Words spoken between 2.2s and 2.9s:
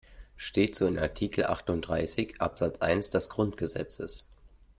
Absatz